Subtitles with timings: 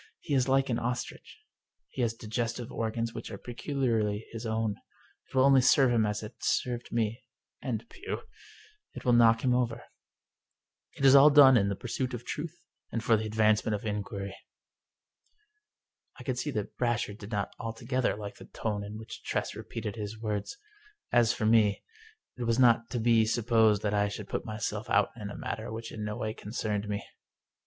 [0.19, 1.41] He is Hke an ostrich.
[1.89, 4.77] He has digestive organs which are peculiarly his own.
[5.29, 7.23] It will only serve him as it served me—
[7.61, 8.23] and Pugh—
[8.97, 9.83] ^it will knock him over.
[10.95, 14.35] It is all done in the Pursuit of Truth and for the Advancement of Inquiry."
[16.17, 19.21] I could see that Brasher did not altogether like the tone 235 English Mystery Stories
[19.21, 20.57] in which Tress repeated his words.
[21.11, 21.83] As for me,
[22.37, 25.71] it was not to be supposed that I should put myself out in a matter
[25.71, 27.05] which in no way concerned me.